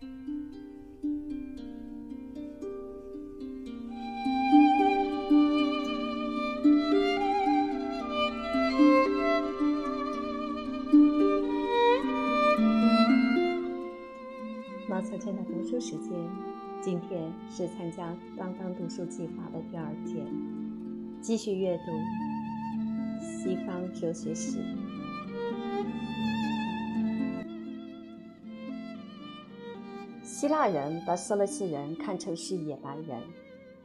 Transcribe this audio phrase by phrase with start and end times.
[0.00, 0.06] 毛
[15.02, 16.12] 小娟的读书时间，
[16.80, 20.24] 今天是参加当当读书计划的第二天，
[21.20, 21.84] 继续阅读
[23.20, 24.62] 西方哲学史。
[30.38, 33.20] 希腊人把色雷斯人看成是野蛮人，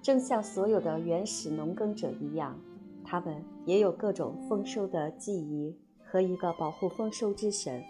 [0.04, 2.56] 正像所有的原始农耕者一样，
[3.04, 5.76] 他们也有各种丰收的记忆
[6.06, 7.84] 和一个保护丰收之神，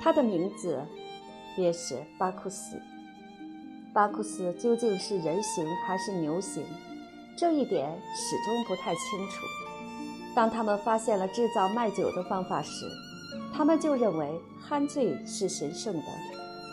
[0.00, 0.80] 他的名字。
[1.54, 2.80] 便是巴库斯。
[3.92, 6.64] 巴库斯究竟是人形还是牛形？
[7.36, 9.44] 这一点始终不太清楚。
[10.34, 12.86] 当他们发现了制造麦酒的方法时，
[13.52, 16.02] 他们就认为酣醉是神圣的，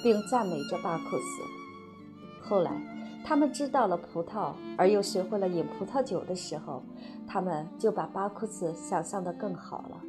[0.03, 1.44] 并赞美着巴库斯。
[2.41, 2.71] 后来，
[3.26, 6.82] 他们知道了葡萄，而又学会了饮葡萄酒的时候，
[7.27, 10.01] 他们就把巴库斯想象得更好了。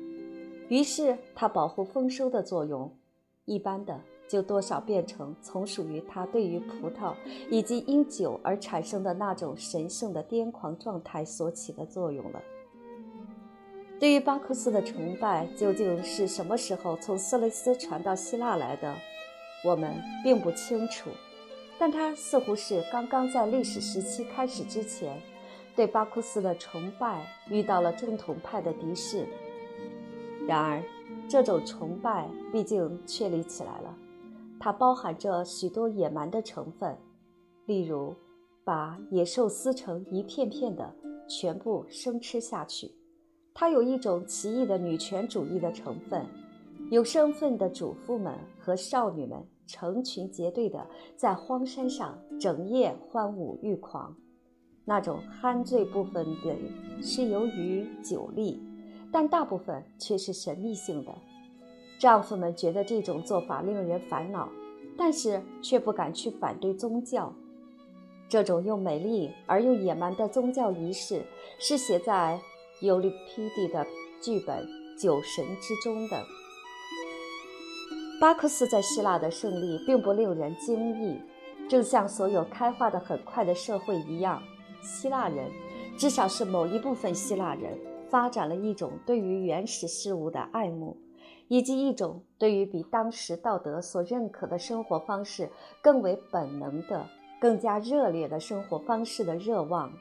[0.69, 2.97] 于是，他保护丰收的作用，
[3.45, 4.01] 一般的。
[4.31, 7.13] 就多少变成从属于他对于葡萄
[7.51, 12.41] 以及因酒而产生的那种神圣的癫狂状态所起的作用了。
[13.99, 18.95] 对于巴库斯的崇拜究竟是什么时候从色雷斯传到希腊来的，
[19.65, 21.11] 我们并不清楚，
[21.79, 25.21] 但他似乎是刚刚在历史时期开始之前，
[25.77, 29.27] 对巴库斯的崇拜遇到了正统派的敌视。
[30.47, 30.83] 然而，
[31.29, 33.97] 这种崇拜毕竟确立起来了。
[34.59, 36.97] 它包含着许多野蛮的成分，
[37.67, 38.15] 例如，
[38.65, 40.95] 把野兽撕成一片片的，
[41.29, 42.91] 全部生吃下去。
[43.55, 46.27] 它有一种奇异的女权主义的成分，
[46.91, 50.85] 有身份的主妇们和少女们成群结队的
[51.17, 54.15] 在荒山上整夜欢舞欲狂。
[54.85, 56.57] 那种酣醉部分的
[57.01, 58.61] 是由于酒力，
[59.13, 61.13] 但大部分却是神秘性的。
[62.01, 64.49] 丈夫们觉得这种做法令人烦恼，
[64.99, 67.33] 但是却不敢去反对宗教。
[68.29, 71.23] 这种又美丽而又野蛮的宗教仪式
[71.61, 72.41] 是写在
[72.81, 73.87] 尤利皮蒂的
[74.21, 74.67] 剧本
[75.01, 76.21] 《酒神》之中的。
[78.21, 81.19] 巴克斯在希腊的胜利并不令人惊异，
[81.67, 84.43] 正像所有开化的很快的社会一样，
[84.83, 85.51] 希腊人，
[85.97, 87.79] 至少是某一部分希腊人，
[88.11, 90.97] 发展了一种对于原始事物的爱慕。
[91.49, 95.51] 以及一种对于比当时道德所认可的生活方式
[95.83, 97.05] 更为本能的、
[97.41, 99.93] 更加热烈的生活方式的热望。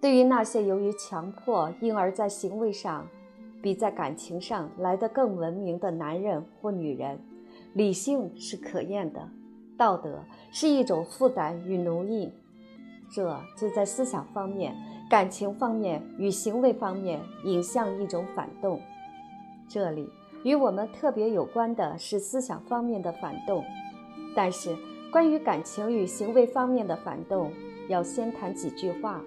[0.00, 3.08] 对于那些由于强迫因而在行为上
[3.62, 7.18] 比在感情上来得更文明的男人或女人，
[7.74, 9.28] 理性是可厌的，
[9.76, 12.32] 道德是一种负担与奴役。
[13.12, 14.74] 这就在思想方面、
[15.08, 18.80] 感情方面与行为方面引向一种反动。
[19.68, 20.08] 这里。
[20.42, 23.62] 与我们特别有关的是思想方面的反动，
[24.34, 24.74] 但是
[25.12, 27.52] 关于感情与行为方面的反动，
[27.90, 29.22] 要先谈几句话。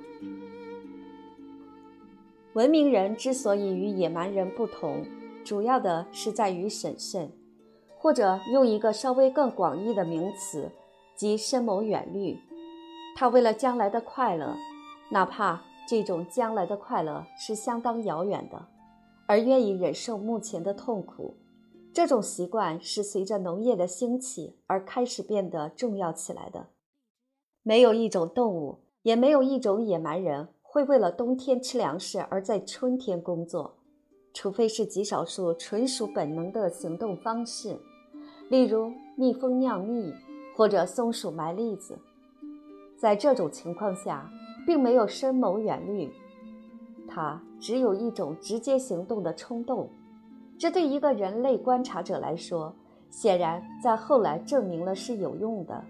[2.53, 5.03] 文明人之所以与野蛮人不同，
[5.43, 7.31] 主要的是在于审慎，
[7.97, 10.69] 或者用一个稍微更广义的名词，
[11.15, 12.37] 即深谋远虑。
[13.15, 14.55] 他为了将来的快乐，
[15.09, 18.67] 哪怕这种将来的快乐是相当遥远的。
[19.25, 21.37] 而愿意忍受目前的痛苦，
[21.91, 26.67] 这种习惯是随着农业的兴起而开始变得重要起来的。
[27.63, 33.75] 没有一种动物，也没有一种野蛮人会为了冬天吃粮食而在春天工作，
[34.34, 37.78] 除非是极少数纯属本能的行动方式，
[38.50, 40.12] 例如蜜蜂酿蜜
[40.57, 41.95] 或者松鼠埋栗子。
[42.97, 44.28] 在这种情况下，
[44.66, 46.12] 并没有深谋远虑。
[47.07, 49.88] 它只有一种直接行动的冲动，
[50.57, 52.73] 这对一个人类观察者来说，
[53.12, 55.86] 显然在后来证明了是有用的。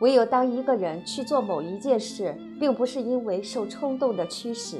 [0.00, 4.78] 唯有当一个人去做某一件事，并不是因为受冲动的驱使，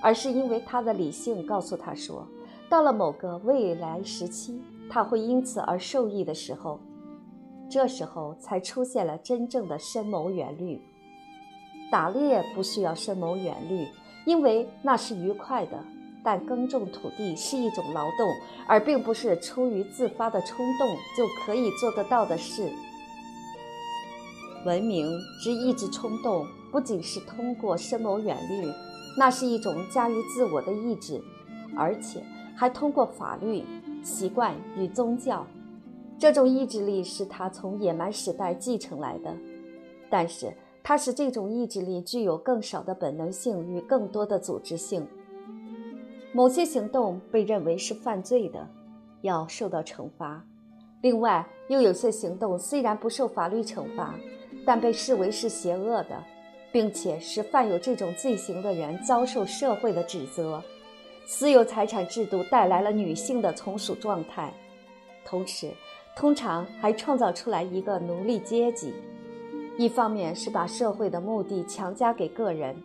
[0.00, 2.26] 而是因为他的理性告诉他说，
[2.68, 4.60] 到了某个未来时期，
[4.90, 6.80] 他会因此而受益的时候，
[7.70, 10.80] 这时候才出现了真正的深谋远虑。
[11.90, 13.86] 打猎不需要深谋远虑。
[14.26, 15.82] 因为那是愉快的，
[16.22, 18.28] 但耕种土地是一种劳动，
[18.66, 20.86] 而并不是出于自发的冲动
[21.16, 22.70] 就可以做得到的事。
[24.68, 28.70] 文明之意志冲动不仅是通过深谋远虑，
[29.16, 31.18] 那是一种驾驭自我的意志，
[31.74, 32.22] 而且
[32.54, 33.64] 还通过法律、
[34.02, 35.46] 习惯与宗教。
[36.18, 39.34] 这种意志力是他从野蛮时代继承来的，
[40.10, 45.06] 但是它使这种意志力具有更少的本能性与更多的组织性。
[46.34, 48.68] 某些行动被认为是犯罪的，
[49.22, 50.42] 要受到惩罚；
[51.00, 54.14] 另外，又有些行动虽然不受法律惩罚，
[54.68, 56.22] 但被视为是邪恶的，
[56.70, 60.62] 并且使犯有这种罪行的人遭受社会的指责。
[61.24, 64.52] 私有财产制度带来了女性的从属状态，
[65.24, 65.70] 同时，
[66.14, 68.92] 通常还创造出来一个奴隶阶级。
[69.78, 72.76] 一方面是把社会的目的强加给个人，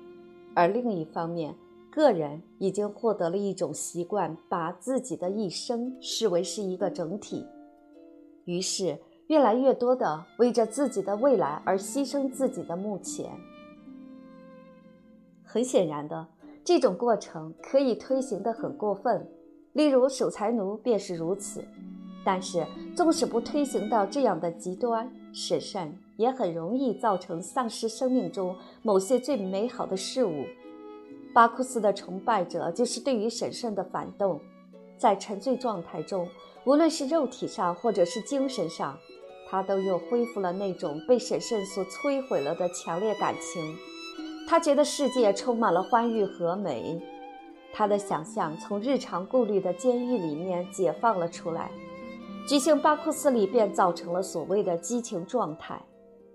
[0.55, 1.53] 而另一方面，
[1.91, 7.45] 个人已经获得了一种习惯，把自己的一生视为是一个整体。
[8.45, 8.97] 于是，
[9.33, 13.31] 越来越多的为着自己的未来而牺牲自己的目前。
[15.43, 16.27] 很显然的。
[16.63, 19.27] 这种过程可以推行的很过分，
[19.73, 21.65] 例如守财奴便是如此。
[22.23, 22.63] 但是，
[22.95, 30.45] 纵使不推行到这样的极端，审慎也很容易造成丧失生命中某些最美好的事物。
[31.33, 34.39] 巴库斯的崇拜者就是对于审慎的反动，
[34.95, 36.29] 在沉醉状态中，
[36.65, 38.97] 无论是肉体上或者是精神上，
[39.53, 43.77] 他都又恢复了那种被审慎所摧毁了的强烈感情。
[44.47, 46.99] 他觉得世界充满了欢愉和美，
[47.71, 51.69] 他的想象从日常顾虑的监狱里面解放了出来。
[52.47, 55.79] 举行巴库斯里便造成了所谓的激情状态。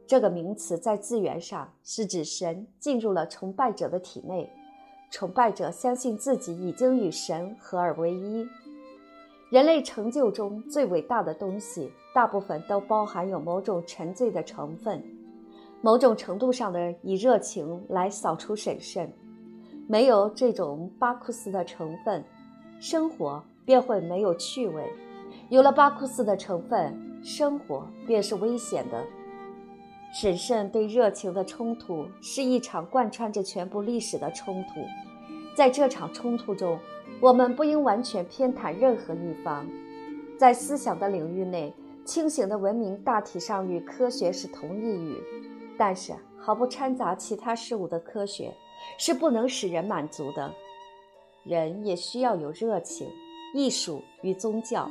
[0.06, 4.49] 这个名词在字源上是指神进入了崇拜者的体内，
[5.11, 8.47] 崇拜者相信自己已经与神合而为一。
[9.50, 15.00] 人类成就中最伟大的东西，大部分都包含有某种沉醉的成分。
[15.81, 19.12] 某种程度上的以热情来扫除审慎，
[19.87, 22.25] 没有这种巴库斯的成分，
[22.81, 24.82] 生活便会没有趣味；
[25.49, 29.00] 有了巴库斯的成分，生活便是危险的。
[30.12, 34.81] 审慎对热情的冲突是一场贯穿着全部历史的冲突，
[35.55, 36.81] 在这场冲突中，
[37.20, 39.65] 我们不应完全偏袒任何一方。
[40.37, 41.73] 在思想的领域内，
[42.08, 45.22] 清醒的文明大体上与科学是同一语。
[45.76, 48.50] 但是，毫不掺杂其他事物的科学
[48.99, 50.50] 是不能使人满足的。
[51.44, 53.06] 人也需要有热情、
[53.55, 54.88] 艺术与宗教。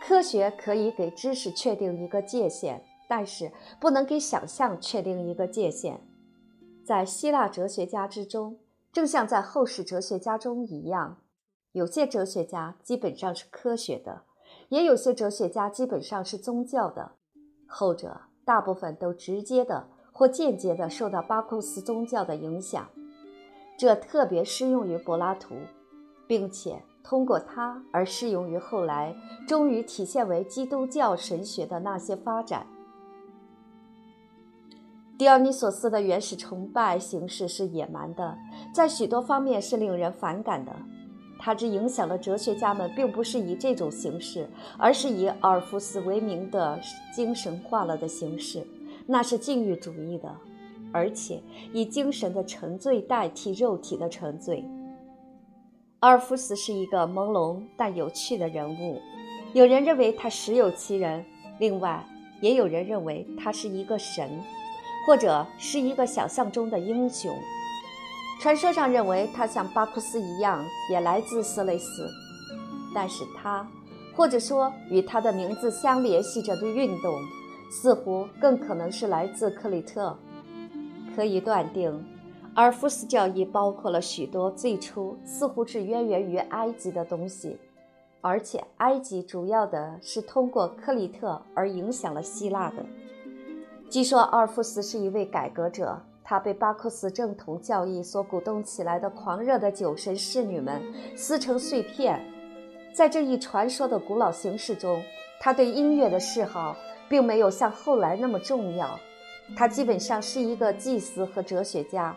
[0.00, 6.00] 科学可以给知识确定一个界限，但是不能给想象确定一个界限。
[6.86, 8.58] 在希腊哲学家之中，
[8.90, 11.18] 正像在后世哲学家中一样，
[11.72, 14.22] 有些哲学家基本上是科学的，
[14.68, 17.12] 也有些哲学家基本上是宗教的。
[17.66, 19.88] 后者大部分都直接的。
[20.18, 22.88] 或间接的受到巴库斯宗教的影响，
[23.76, 25.54] 这特别适用于柏拉图，
[26.26, 29.14] 并且通过他而适用于后来
[29.46, 32.66] 终于体现为基督教神学的那些发展。
[35.18, 38.38] 狄奥尼索斯的原始崇拜形式是野蛮的，
[38.72, 40.74] 在许多方面是令人反感的。
[41.46, 46.76] 他之影响了哲学家们，并不是以这种形式，而是以阿尔夫斯为名的
[47.14, 48.66] 精神化了的形式。
[49.06, 50.28] 那是禁欲主义的，
[50.90, 51.40] 而且
[51.72, 54.64] 以精神的沉醉代替肉体的沉醉。
[56.00, 59.00] 阿尔夫斯是一个朦胧但有趣的人物，
[59.52, 61.24] 有人认为他实有其人，
[61.60, 62.04] 另外
[62.40, 64.28] 也有人认为他是一个神，
[65.06, 67.32] 或者是一个想象中的英雄。
[68.40, 72.08] 传说上认为他像巴库斯一样，也来自色雷斯，
[72.94, 73.66] 但是他，
[74.14, 77.18] 或者说与他的名字相联系着的运动。
[77.68, 80.16] 似乎更可能是来自克里特。
[81.16, 82.06] 可以断定，
[82.54, 87.58] 阿尔夫斯教义包括了许多最初似乎是渊源于埃及的东西，
[88.20, 92.86] 而且埃及主要的是通过克里特而影响了希腊的。
[93.90, 100.82] 据说阿尔夫斯是一位改革者，他被巴库斯正统教义所鼓动起来的狂热的酒神侍女们
[101.14, 102.20] 撕成碎片。
[102.92, 105.00] 在这一传说的古老形式中，
[105.40, 106.76] 他对音乐的嗜好。
[107.08, 108.98] 并没有像后来那么重要，
[109.56, 112.16] 他基本上是一个祭司和哲学家。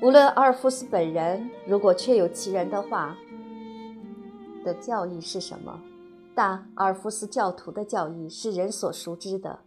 [0.00, 3.14] 无论阿尔夫斯本人如果确有其人的话
[4.64, 5.78] 的教义是什么，
[6.34, 9.58] 但阿尔夫斯教徒的教义是人所熟知的。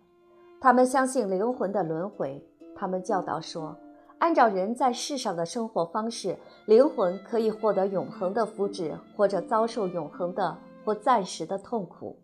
[0.59, 2.43] 他们相信灵魂的轮回。
[2.81, 3.77] 他们教导说，
[4.17, 6.35] 按照人在世上的生活方式，
[6.65, 12.17] 灵魂可以获得永恒的福祉，或者遭受永恒的或暂时的痛苦。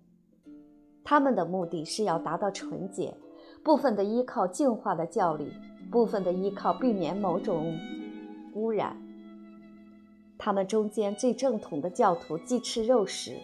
[1.04, 3.16] 他们的目的是要达到纯洁，
[3.64, 5.54] 部分的依靠净化的教理，
[5.92, 7.78] 部分的依靠避免某种
[8.56, 9.00] 污染。
[10.40, 13.38] 他们中间最正统的教徒既吃肉食，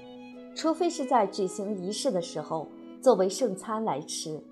[0.55, 2.67] 除非是在举行仪式的时候
[2.99, 4.43] 作为圣餐来吃。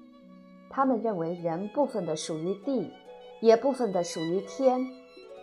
[0.71, 2.89] 他们认为人部分的属于地，
[3.41, 4.79] 也部分的属于天。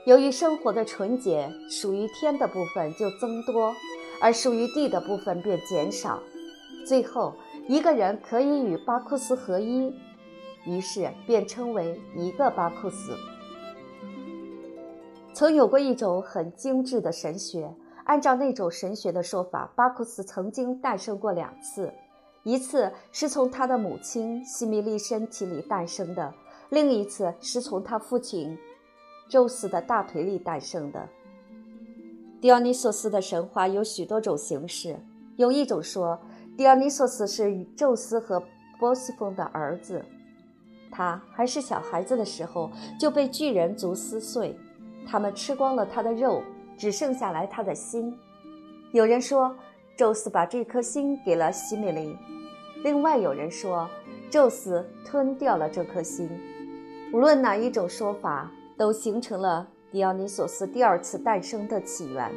[0.07, 3.75] 由于生活的纯洁，属于天的部分就增多，
[4.23, 6.19] 而属于地的部分便减少。
[6.87, 7.35] 最后，
[7.69, 9.95] 一个人可以与巴库斯合一，
[10.65, 13.15] 于是便称为一个巴库斯。
[15.35, 17.71] 曾有过一种很精致的神学，
[18.05, 21.93] 按照那种神学的说法，巴库斯曾经诞生过两次，
[22.49, 26.33] 一次是从他的母亲西米利身体里诞生的，
[26.71, 28.57] 另一次是从他父亲
[29.29, 31.07] 宙斯的大腿里诞生的。
[32.41, 34.99] 狄奥尼索斯的神话有许多种形式，
[35.37, 36.19] 有一种说。
[36.57, 38.43] 狄奥尼索斯是宙斯和
[38.81, 40.03] 波西风的儿子，
[40.91, 44.57] 他还是小孩子的时候就被巨人族撕碎，
[45.07, 46.43] 他们吃光了他的肉，
[46.79, 48.13] 只剩下来他的心。
[48.93, 49.55] 有人说，
[49.97, 52.17] 宙斯把这颗心给了西米林；
[52.85, 53.89] 另外有人说，
[54.31, 56.29] 宙斯吞掉了这颗心。
[57.13, 62.31] 无论哪一种说法，都形成了狄奥尼索斯第二次诞生的起源。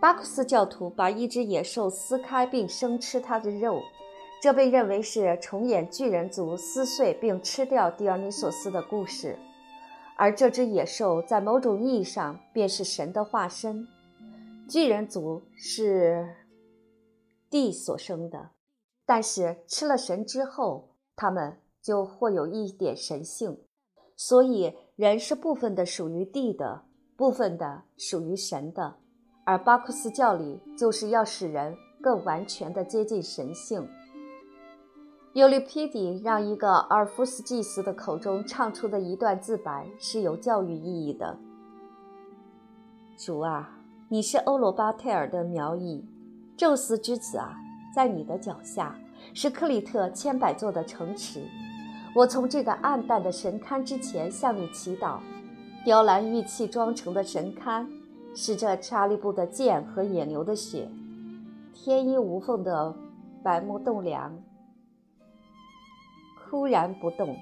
[0.00, 3.82] 巴库斯教徒把一只野兽撕开并生吃它的肉，
[4.40, 9.38] 这被认为是重演巨人族撕碎并吃掉狄奥尼索斯的故事。
[10.16, 13.86] 而这只野兽在某种意义上便是神的化身。
[14.68, 16.26] 巨人族是
[17.50, 18.50] 地所生的，
[19.10, 23.58] 但是吃了神之后，他们就或有一点神性。
[24.14, 26.82] 所以人是部分的属于地的，
[27.16, 28.94] 部分的属于神的。
[29.44, 33.84] 而巴库斯教里就是要使人更完全的接近神性。
[35.32, 41.36] 尤利皮底让一个阿尔夫斯祭司的口中唱出的一段自白是有教育意义的
[43.18, 43.76] ：“主啊，
[44.08, 46.06] 你是欧罗巴泰尔的苗裔，
[46.56, 47.56] 宙斯之子啊，
[47.94, 48.98] 在你的脚下
[49.34, 51.42] 是克里特千百座的城池。
[52.14, 55.18] 我从这个暗淡的神龛之前向你祈祷，
[55.84, 57.86] 雕栏玉砌装成的神龛。”
[58.32, 60.88] 是这查理布的剑和野牛的血，
[61.74, 62.94] 天衣无缝的
[63.42, 64.32] 白木栋梁，
[66.38, 67.36] 枯然不动。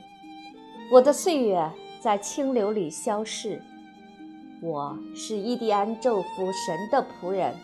[0.91, 3.61] 我的岁月在清流里消逝。
[4.63, 7.55] 我是伊迪安宙夫神的仆人。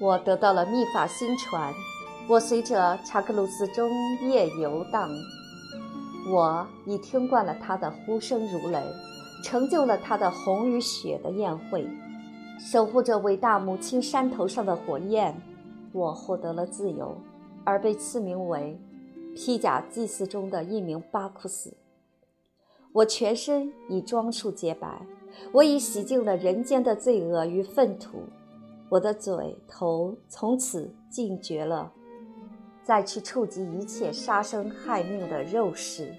[0.00, 1.72] 我得到了秘法新传。
[2.30, 3.90] 我随着查克鲁斯中
[4.22, 5.10] 夜游荡。
[6.30, 8.80] 我已听惯了他的呼声如雷，
[9.42, 11.84] 成就了他的红与血的宴会。
[12.56, 15.42] 守护着伟大母亲山头上的火焰，
[15.92, 17.16] 我获得了自由，
[17.64, 18.80] 而被赐名为
[19.34, 21.74] 披甲祭祀中的一名巴库斯。
[22.92, 25.04] 我全身已装束洁白，
[25.50, 28.22] 我已洗净了人间的罪恶与粪土。
[28.88, 31.92] 我的嘴头从此禁绝了，
[32.82, 36.12] 再去触及一切杀生害命的肉食。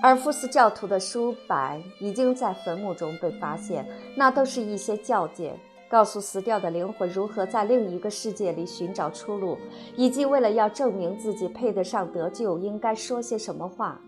[0.00, 3.84] 而福斯教徒的书板已经在坟墓中被发现，
[4.16, 5.52] 那都是一些教诫，
[5.88, 9.58] 告诉死掉的灵魂如何在另一个世界里寻找出路，
[9.96, 14.00] 以及为了要证明自己配得上得救，应该说些什么话。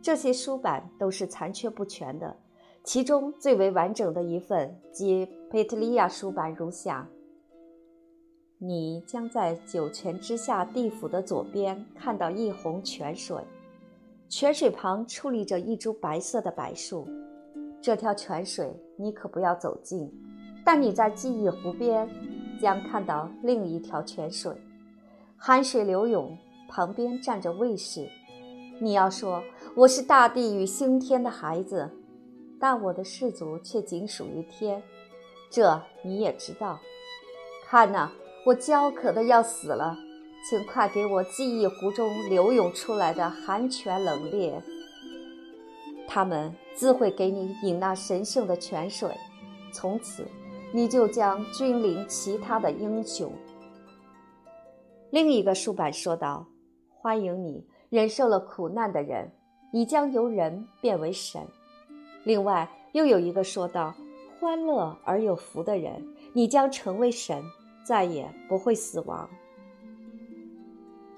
[0.00, 2.36] 这些书板都是残缺不全的，
[2.84, 7.08] 其中最为完整的一份即佩特利亚书板如下：
[8.64, 13.36] 你将在九泉之下地府的左边看到一泓泉水。
[14.28, 17.04] 泉水旁矗立着一株白色的柏树，
[17.80, 20.08] 这条泉水你可不要走近。
[20.64, 22.08] 但你在记忆湖边
[22.60, 24.54] 将看到另一条泉水，
[25.36, 26.38] 寒水流涌，
[26.68, 28.08] 旁边站着卫士。
[28.80, 29.42] 你要说
[29.74, 31.90] 我是大地与星天的孩子，
[32.60, 34.80] 但我的氏族却仅属于天，
[35.50, 36.78] 这你也知道。
[37.66, 38.12] 看呐，
[38.44, 39.96] 我焦渴的要死了。
[40.44, 44.60] 请快给我记忆湖中流涌出来的寒泉冷冽，
[46.08, 49.08] 他们自会给你饮那神圣的泉水，
[49.72, 50.26] 从此
[50.72, 53.32] 你就将君临其他的英雄。
[55.10, 56.44] 另一个书板说道
[56.90, 59.30] ：“欢迎你，忍受了苦难的人，
[59.72, 61.40] 你将由人变为神。”
[62.26, 63.94] 另外又有一个说道
[64.40, 67.44] ：“欢乐而有福的人，你将成为神，
[67.84, 69.28] 再也不会死亡。”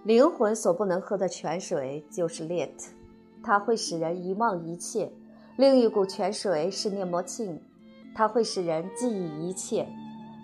[0.05, 2.91] 灵魂所不能喝的泉水就是 lit，
[3.43, 5.09] 它会使人遗忘一切；
[5.57, 7.59] 另一股泉水是涅摩庆，
[8.15, 9.89] 它会使人记忆一切。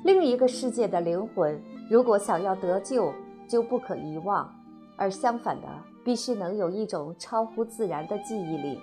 [0.02, 1.60] 另一个世界的灵魂，
[1.90, 3.12] 如果想要得救，
[3.46, 4.50] 就不可遗忘，
[4.96, 5.68] 而相反的，
[6.02, 8.78] 必须能有一种超乎自然的记忆力。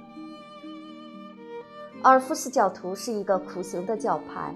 [2.04, 4.54] 阿尔夫斯教徒是一个苦行的教派，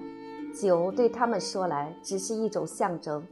[0.53, 3.25] 酒对他们说来只是一种象征，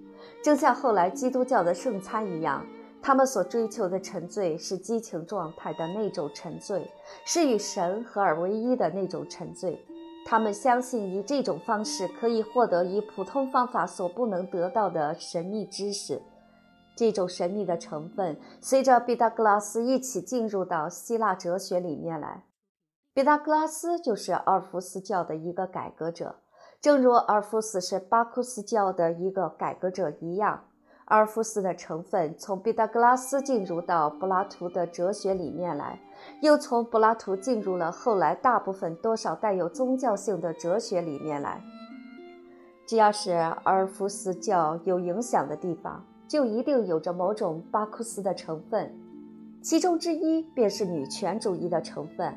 [0.44, 2.66] 正像后来基督教的圣餐一样。
[3.02, 6.86] 他们所追求的沉醉是激情状态的那种沉醉，
[7.26, 9.80] 是与神合而为一的那种沉醉。
[10.26, 16.22] 他们相信以这种方式可以获得以普通方法所不能得到的神秘知识。
[16.94, 22.44] 这种神秘的成分随着毕达哥拉斯一起进入到希腊哲学里面来。
[23.14, 26.36] 毕达哥拉斯就是阿尔弗斯教的一个改革者，
[26.82, 30.64] 正如阿尔夫斯是巴库斯教的一个改革者一样。
[31.06, 36.00] 阿尔夫斯的成分从毕达哥拉斯进入到柏拉图的哲学里面来，
[36.42, 41.62] 又从柏拉图进入了后来大部分多少带有宗教性的哲学里面来。
[42.86, 46.06] 只要是阿尔夫斯教有影响的地方。
[46.30, 48.96] 就一定有着某种巴库斯的成分，
[49.64, 52.32] 其中之一便是女权主义的成分。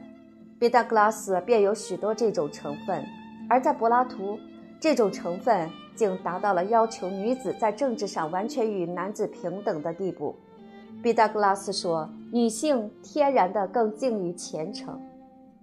[0.58, 3.04] 毕达哥拉斯便有许多这种成分，
[3.49, 4.38] 而在柏拉图，
[4.80, 10.34] 这种成分竟达到了要求女子在政治上完全与男子平等的地步。
[11.02, 15.00] 毕达哥拉斯说，女性天然的更敬于虔诚。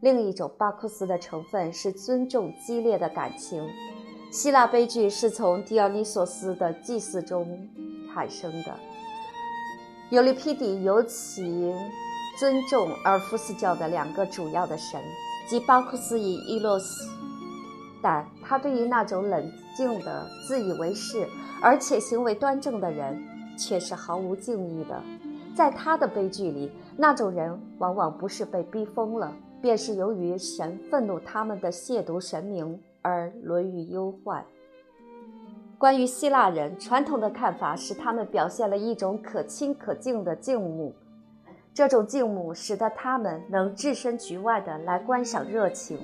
[0.01, 3.67] 另一种巴库斯的成分是尊重激烈的感情。
[4.31, 7.69] 希腊悲剧是从狄奥尼索斯的祭祀中。
[8.12, 8.75] 产生的
[10.09, 11.71] 尤利皮底尤其
[12.38, 15.00] 尊重阿尔夫斯教的两个主要的神，
[15.48, 17.07] 即巴库斯与伊洛斯，
[18.01, 21.27] 但他对于那种冷静的、自以为是
[21.62, 23.22] 而且行为端正的人
[23.58, 25.01] 却是毫无敬意的。
[25.56, 34.46] 在他的悲剧里，那种人往往不是被逼疯了，便是由于神愤怒他们的亵渎神明而沦于忧患。
[35.77, 40.94] 关于希腊人传统的看法是，他们表现了一种可亲可敬的敬慕，
[41.74, 45.98] 这种敬慕使得他们能置身局外的来观赏热情，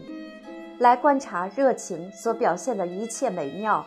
[0.79, 3.85] 来观察热情所表现的一切美妙，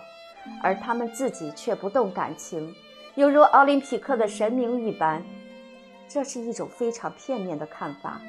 [0.63, 2.75] 而他们自己却不动感情，
[3.15, 5.23] 犹如奥林匹克的神明一般。
[6.09, 8.21] 这是一种非常片面的看法。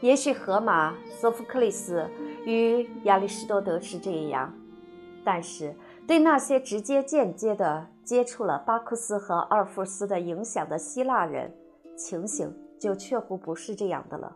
[0.00, 2.08] 也许荷马、索福克利斯
[2.46, 4.52] 与亚里士多德是这样，
[5.24, 5.74] 但是。
[6.06, 11.52] 对那些直接、间接地接触了巴库斯和阿尔弗斯的影响的希腊人，
[11.98, 14.34] 情形就确乎不是这样的了。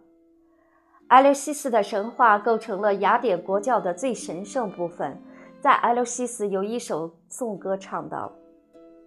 [1.08, 5.20] 埃琉西斯的神话构成了雅典国教的最神圣部分。
[5.60, 8.32] 在埃琉西斯有一首颂歌唱道：“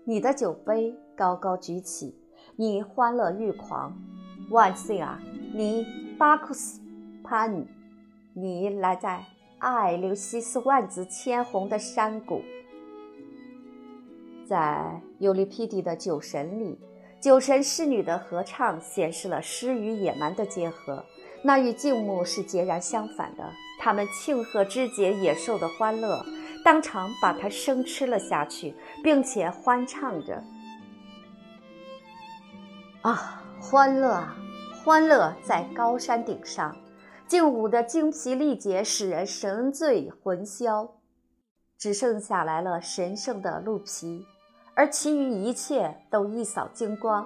[0.05, 2.15] 你的酒杯高高举起，
[2.55, 3.93] 你欢乐欲狂，
[4.51, 5.19] 万岁啊！
[5.53, 5.85] 你
[6.17, 6.79] 巴库斯，
[7.23, 7.65] 潘，
[8.33, 9.25] 你来在
[9.59, 12.41] 埃琉西斯万紫千红的山谷。”
[14.47, 16.79] 在尤利皮底的《酒神》里，
[17.19, 21.03] 酒神侍女的合唱显示了诗与野蛮的结合，
[21.45, 23.47] 那与静穆是截然相反的。
[23.79, 26.25] 他们庆贺肢解野兽的欢乐，
[26.63, 30.43] 当场把它生吃了下去，并且欢唱着
[33.03, 34.35] ：“啊，欢乐啊，
[34.83, 36.75] 欢乐在高山顶上，
[37.27, 40.95] 劲舞的精疲力竭使人神醉魂消，
[41.77, 44.25] 只剩下来了神圣的鹿皮。”
[44.77, 47.25] 而其余一切都一扫精光，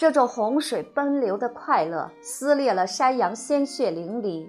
[0.00, 4.48] 这种洪水奔流的快乐撕裂了山羊鲜血淋漓，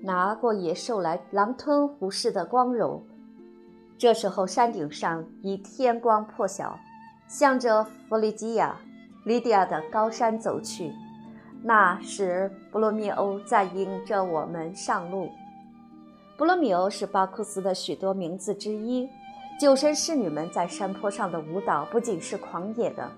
[0.00, 3.02] 拿过野兽来狼吞虎噬的光荣。
[3.98, 6.78] 这时候，山顶上已天光破晓，
[7.26, 8.76] 向着弗里基亚、
[9.24, 10.92] 利迪亚的高山走去。
[11.64, 15.28] 那时，布罗密欧在迎着我们上路。
[16.36, 19.08] 布罗密欧是巴库斯的许多名字之一。
[19.58, 23.10] 酒神侍女们在山坡上的舞蹈不仅是狂野的，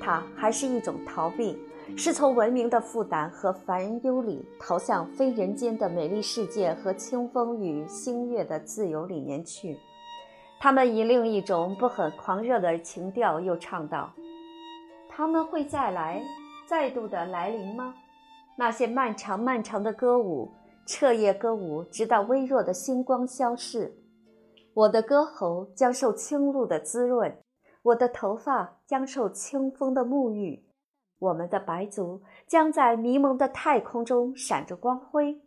[0.00, 1.58] 它还是一种逃避，
[1.96, 9.78] 是从文明的负担和烦忧里逃向非人间的美丽世界和清风与星月的自由里面去。
[10.58, 14.12] 他们以另一种不很狂热的情调又唱道
[15.08, 16.22] ：“他们会再来，
[16.66, 17.94] 再度的来临吗？
[18.56, 20.50] 那些漫长漫长的歌舞，
[20.86, 23.94] 彻夜歌舞，直到微弱的星光消逝。”
[24.72, 27.36] 我的歌喉将受清露的滋润，
[27.82, 30.64] 我的头发将受清风的沐浴，
[31.18, 35.40] 我们的白族将在迷蒙的太空中闪着光辉。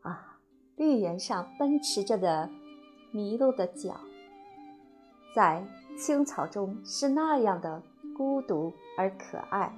[0.00, 0.38] 啊，
[0.76, 2.48] 绿原上奔驰着的
[3.12, 4.00] 麋鹿的脚，
[5.34, 5.62] 在
[5.98, 7.82] 青草中是那样的
[8.16, 9.70] 孤独而可爱。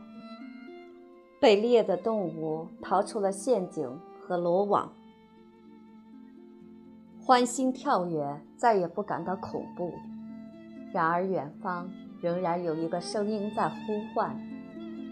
[1.40, 3.88] 被猎的动物逃出了陷阱
[4.20, 4.92] 和罗网。
[7.20, 9.92] 欢欣跳跃，再也不感到恐怖。
[10.92, 14.38] 然而，远方仍然有一个声音在呼唤，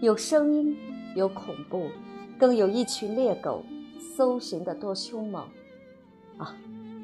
[0.01, 0.77] 有声音，
[1.15, 1.89] 有恐怖，
[2.39, 3.63] 更有一群猎狗，
[4.15, 5.47] 搜寻的多凶猛，
[6.37, 6.55] 啊，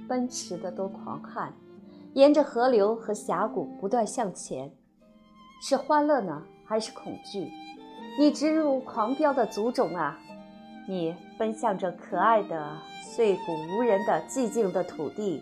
[0.07, 1.53] 奔驰的多狂悍，
[2.13, 4.71] 沿着河流和峡谷不断向前，
[5.61, 7.51] 是欢乐呢，还是恐惧？
[8.19, 10.19] 你植入狂飙的族种啊！
[10.87, 15.41] 你奔向着可爱的、碎骨无人的寂静的土地，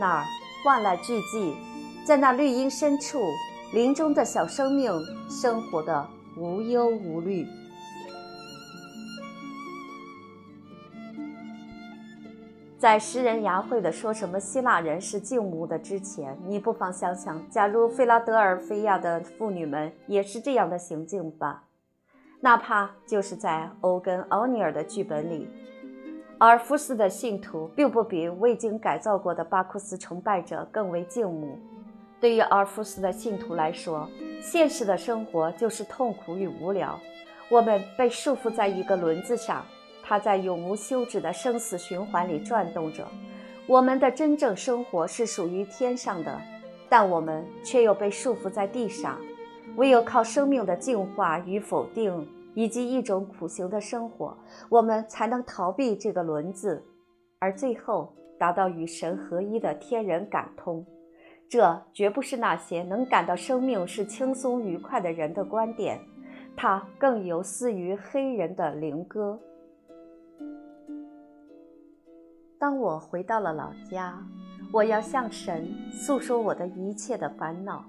[0.00, 0.24] 那儿
[0.64, 1.54] 万籁俱寂，
[2.06, 3.18] 在那绿荫深处，
[3.72, 4.92] 林中的小生命
[5.28, 7.44] 生活的无忧无虑。
[12.78, 21.64] 在诗人牙慧的说什么希腊人是静穆的之前，你不妨想想，假如菲拉德尔菲亚的妇女们也是这样的行径吧，
[22.38, 25.48] 哪怕就是在欧根奥尼尔的剧本里，
[26.38, 31.58] 阿尔夫斯的信徒并不比未经改造过的巴库斯崇拜者更为静穆。
[32.20, 34.08] 对于阿尔夫斯的信徒来说，
[34.40, 36.98] 现实的生活就是痛苦与无聊，
[37.50, 39.64] 我们被束缚在一个轮子上。
[40.08, 43.04] 它在永无休止的生死循环里转动着。
[43.66, 46.40] 我们的真正生活是属于天上的，
[46.88, 49.18] 但我们却又被束缚在地上。
[49.74, 54.38] 唯有靠生命的净化与否定，以及一种苦行的生活，
[54.70, 56.82] 我们才能逃避这个轮子，
[57.40, 60.86] 而最后达到与神合一的天人感通。
[61.48, 66.00] 这绝不是那些能感到生命是轻松愉快的人的观点，
[66.56, 69.38] 它更游丝于黑人的灵歌。
[72.58, 74.18] 当我回到了老家，
[74.72, 77.84] 我要向神诉说我的一切的烦恼。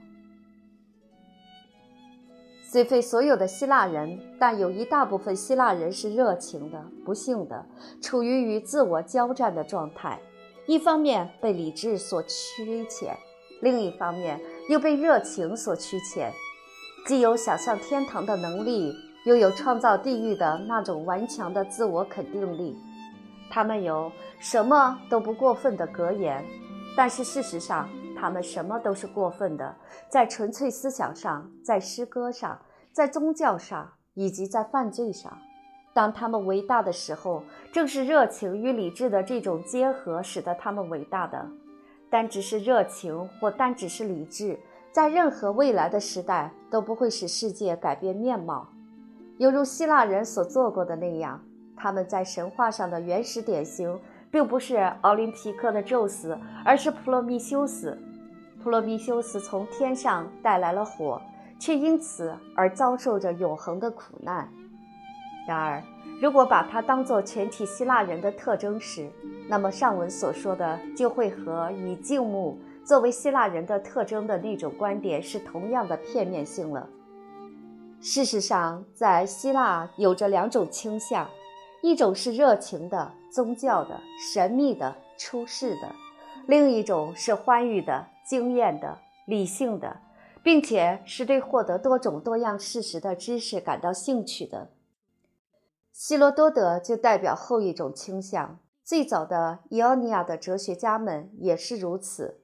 [2.61, 6.85] 虽非所有的希腊人，但有一大部分希腊人是热情的。
[7.05, 7.65] 不幸的，
[8.01, 10.19] 处于与自我交战的状态，
[10.67, 13.15] 一方面被理智所驱遣，
[13.61, 14.39] 另一方面
[14.69, 16.29] 又被热情所驱遣。
[17.05, 18.93] 既有想象天堂的能力，
[19.25, 22.77] 又有创造地狱的那种顽强的自我肯定力。
[23.49, 26.43] 他们有什么都不过分的格言，
[26.97, 27.89] 但是事实上，
[28.19, 29.75] 他们什么都是过分的，
[30.09, 32.59] 在纯粹思想上，在诗歌上，
[32.91, 35.37] 在宗教上，以及在犯罪上。
[35.93, 37.41] 当他们伟大的时候，
[37.71, 41.47] 正是热情与理智的这种结合使得他们伟大的。
[42.09, 44.57] 单只是热情或单只是理智，
[44.91, 48.67] 在任何未来的时代都不会使世界改变面貌，
[49.37, 51.41] 犹如希腊人所做过的那样。
[51.75, 53.99] 他们在神话上的原始典型，
[54.31, 57.97] 并不是奥林匹克的宙斯，而是普罗米修斯。
[58.63, 61.21] 普罗米修斯从天上带来了火，
[61.59, 64.49] 却因此而遭受着永恒的苦难。
[65.47, 65.83] 然而，
[66.19, 69.07] 如果把它当作全体希腊人的特征时，
[69.49, 76.87] 那么上文所说的就会和以静穆作为希腊人的特征的那种观点是同样的片面性了。
[78.01, 81.27] 事实上，在希腊有着两种倾向。
[81.83, 83.99] 一种是热情的、宗教的、
[84.33, 85.87] 神秘的、出世的；
[86.47, 89.97] 另一种是欢愉的、经验的、理性的，
[90.41, 94.71] 并且是对获得多种多样事实的知识感到兴趣的。
[95.93, 98.59] 希罗多德就代表后一种倾向。
[98.87, 102.39] 最早的伊奥尼亚的哲学家们也是如此。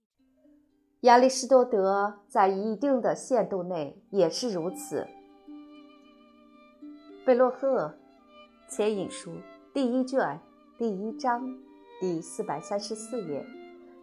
[1.03, 5.07] 亚里士多德在一定的限度内也是如此。
[7.25, 7.93] 贝洛赫。
[8.67, 9.31] 前引书
[9.73, 10.37] 第一卷
[10.77, 11.47] 第一章
[12.01, 13.45] 第四百三十四页，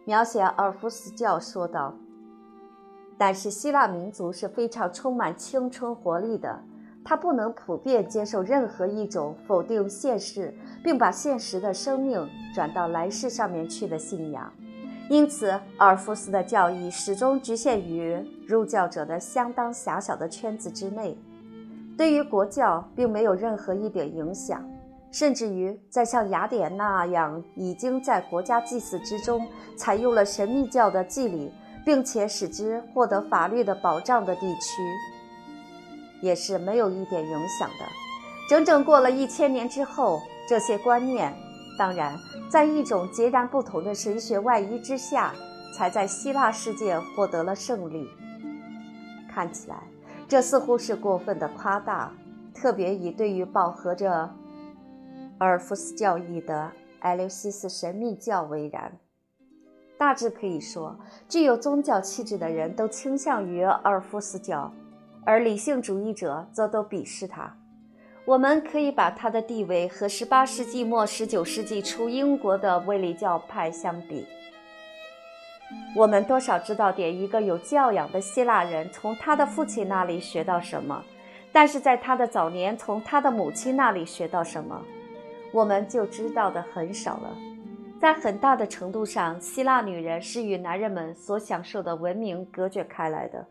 [0.05, 1.93] 描写阿尔夫斯教说道
[3.19, 6.63] ：“但是希腊民族是非常充满青春活力的，
[7.03, 14.51] 他不能普遍接受任何一种否定现实，并把现实的生命转到来世上面去的信仰。
[15.09, 21.17] 因此，阿尔夫斯的教义始终局限于入教者的相当狭小的圈子之内。”
[21.97, 24.63] 对于国教并没有任何一点影响，
[25.11, 31.51] 甚至于在像雅典那样已经在国家祭祀之中采用了神秘教的祭礼，
[31.85, 34.81] 并且使之获得法律的保障的地区，
[36.21, 37.85] 也是没有一点影响的。
[38.49, 41.33] 整整过了一千年之后，这些观念，
[41.77, 42.17] 当然
[42.49, 45.33] 在一种截然不同的神学外衣之下，
[45.75, 48.09] 才在希腊世界获得了胜利。
[49.33, 49.77] 看起来。
[50.27, 52.09] 这似乎是过分的夸大，
[52.53, 54.33] 特别以对于饱和着
[55.39, 58.97] 阿尔夫斯教义的埃留西斯神秘教为然。
[59.97, 64.71] 大致可以说，具有宗教气质的人都倾向于阿尔夫斯教，
[65.23, 67.55] 而理性主义者则都鄙视他。
[68.25, 74.25] 我们可以把他的地位和18世纪末、19世纪初英国的卫理教派相比。
[75.95, 81.03] 我们多少知道点一个有教养的希腊人从他的父亲那里学到什么，
[81.51, 84.81] 但是在他的早年从他的母亲那里学到什么，
[85.51, 87.35] 我们就知道的很少了。
[87.99, 93.45] 在很大的程度上，希腊女人是与男人们所享受的文明隔绝开来的。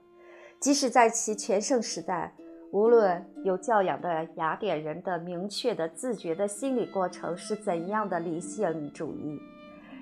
[0.60, 2.34] 即使在其全盛时代，
[2.70, 9.40] 无论有教养的雅典人的明确的自觉的心理过程是怎样的理性主义，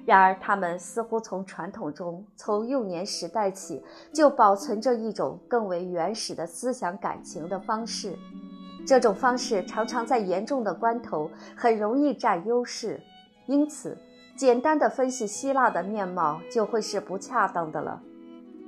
[0.05, 3.81] 然而他们似乎从传统中，从幼年时代起
[4.13, 8.19] 就保存着一种更为原始的思想感情的方式。
[8.85, 13.01] 这种方式常常在严重的关头很容易占优势，
[13.47, 13.97] 因此。
[14.37, 18.01] 简单的分析希腊的面貌就会是不恰当的了。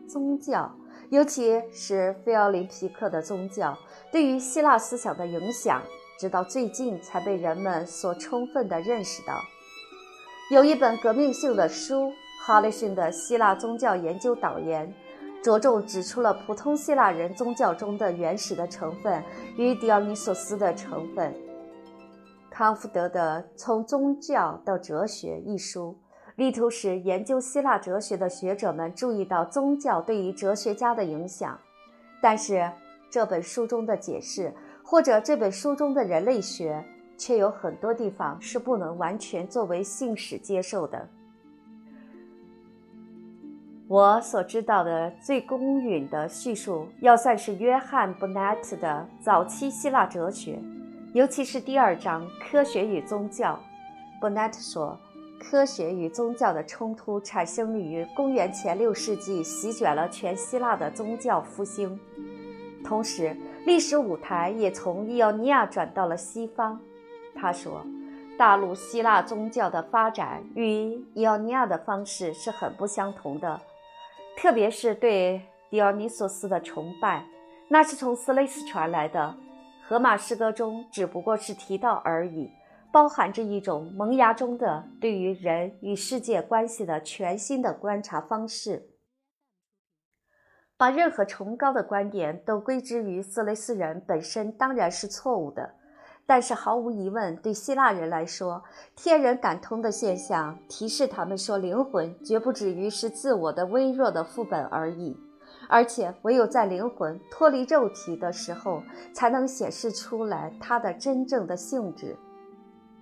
[0.09, 0.74] 宗教，
[1.11, 3.77] 尤其是菲奥林匹克的宗教，
[4.12, 5.83] 对于希腊思想的影响，
[6.20, 9.40] 直到最近才被人们所充分地认识到。
[10.53, 12.12] 有一本革命性的书，
[12.44, 14.87] 哈雷逊的《希腊宗教研究导言》，
[15.44, 19.20] 着重指出了普通希腊人宗教中的原始的成分
[19.57, 21.35] 与狄奥尼索斯的成分。
[22.51, 25.99] 康福德的《从宗教到哲学》一书，
[26.40, 31.59] 力图使研究希腊哲学的学者们注意到宗教对于哲学家的影响。
[32.18, 32.66] 但是，
[33.11, 34.50] 这本书中的解释，
[34.83, 36.83] 或者这本书中的人类学，
[37.18, 41.07] 却有很多地方是不能完全作为信史接受的。
[43.87, 50.59] 我所知道的最公允的叙述，要算是约翰·布奈特的早期希腊哲学。
[51.12, 53.61] 尤其是第二章“科学与宗教”，
[54.22, 54.98] 布奈特说，
[55.40, 61.98] 科学与宗教的冲突产生于公元前六世纪，席卷了全希腊的宗教复兴。
[62.85, 66.79] 同时，历史舞台也从伊奥尼亚转到了西方。
[67.35, 67.85] 他说，
[68.38, 73.61] 大陆希腊宗教的发展与伊奥尼亚的方式是很不相同的，
[74.37, 77.24] 特别是对狄奥尼索斯的崇拜，
[77.68, 79.35] 那是从斯雷斯传来的。
[79.87, 82.50] 荷马诗歌中只不过是提到而已，
[82.92, 88.88] 包含着一种萌芽中的对于人与世界关系的全新的观察方式。
[90.76, 95.74] 把任何崇高的观点都归之于色雷斯人本身当然是错误的，
[96.26, 98.62] 但是毫无疑问，对希腊人来说，
[98.96, 105.14] 天人感通的现象提示他们说，灵魂绝不止于是自我的微弱的副本而已。
[105.68, 112.16] 而且，唯有在灵魂脱离肉体的时候，才能显示出来它的真正的性质。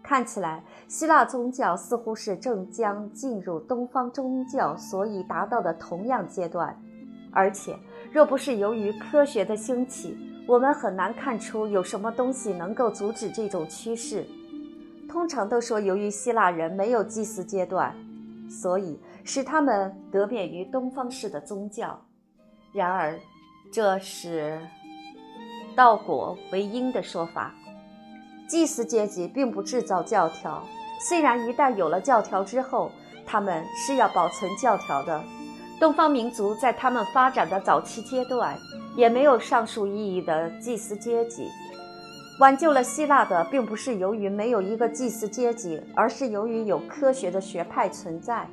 [0.08, 6.74] 看起来，希腊宗教似乎是正将进入东方宗教所以达到的同样阶段。
[7.30, 7.78] 而且，
[8.10, 10.16] 若不是由于科学的兴起，
[10.46, 14.26] 我们很难看出有什么东西能够阻止这种趋势。
[15.10, 17.94] 通常都说，由于希腊人没有祭祀阶段，
[18.48, 22.00] 所以使他们得免于东方式的宗教。
[22.72, 23.14] 然而，
[23.70, 24.58] 这是
[25.76, 27.52] 道果为因的说法。
[28.48, 30.66] 祭司阶级并不制造教条，
[31.06, 32.90] 虽然一旦有了教条之后，
[33.26, 35.22] 他们是要保存教条的。
[35.78, 38.56] 东方民族在他们发展的早期阶段，
[38.96, 41.46] 也没有上述意义的祭司阶级。
[42.40, 48.48] 挽救了希腊的，并不是由于没有一个祭司阶级，而是由于有科学的学派存在。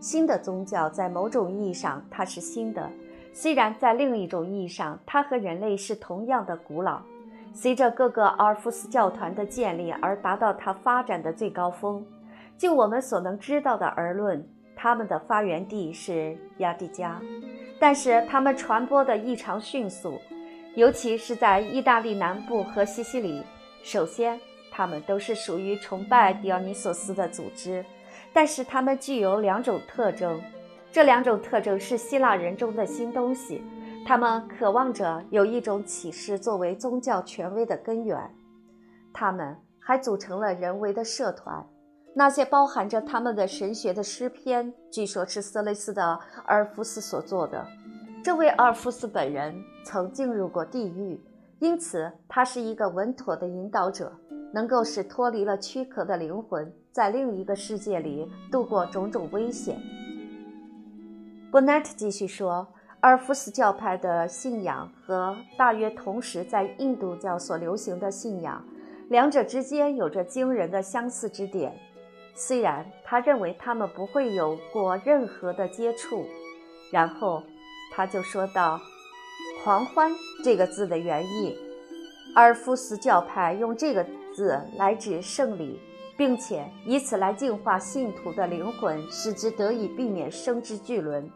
[0.00, 2.90] 新的宗教在某种意义上它是新的，
[3.32, 7.00] 虽然在另一种意义上它和人类是同样的古老。
[7.54, 12.04] 随着各个阿尔夫斯教团的建立而达到它发展的最高峰。
[12.58, 17.20] 就我们所能知道的而论，他们的发源地是亚迪加，
[17.80, 20.20] 但是他们传播的异常迅速，
[20.74, 23.42] 尤其是在意大利南部和西西里。
[23.82, 24.38] 首先，
[24.72, 27.84] 他们都是属于崇拜狄奥尼索斯的组织。
[28.32, 30.42] 但是他们具有两种特征，
[30.90, 33.62] 这两种特征是希腊人中的新东西。
[34.06, 38.30] 他们渴望着有一种启示作为宗教权威的根源。
[39.12, 41.64] 他们还组成了人为的社团，
[42.14, 47.66] 那些包含着他们的神学的诗篇，据说是色雷斯的阿尔夫斯所做的。
[48.22, 51.20] 这位阿尔夫斯本人曾进入过地狱，
[51.60, 54.12] 因此他是一个稳妥的引导者，
[54.52, 56.72] 能够使脱离了躯壳的灵魂。
[56.92, 59.76] 在另一个世界里度过种种危险。
[61.50, 62.68] 布奈特继续说，
[63.04, 68.64] 阿尔夫斯教派的信仰和大约同时在印度教所流行的信仰，
[69.10, 71.78] 两者之间有着惊人的相似之点。
[72.34, 76.24] 虽然他认为他们不会有过任何的接触，
[76.90, 77.42] 然后
[77.92, 78.80] 他就说道
[79.62, 80.10] ：“狂欢
[80.42, 81.58] 这个字的原意，
[82.34, 84.02] 阿尔夫斯教派用这个
[84.34, 85.78] 字来指胜利。”
[86.16, 91.28] 并且以此来净化信徒的灵魂，使之得以避免生之巨轮。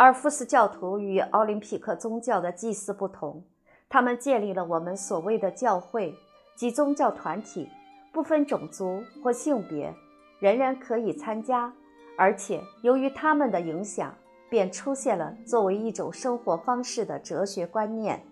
[0.00, 3.42] 而福斯教徒与奥林匹克宗教的祭祀不同，
[3.88, 6.14] 他们建立了我们所谓的教会
[6.54, 7.68] 及宗教团体，
[8.12, 9.92] 不分种族或性别。
[10.38, 11.72] 人人可以参加，
[12.16, 14.14] 而且由于他们的影响，
[14.48, 18.22] 便出现了作为一种生活方式的哲学观念。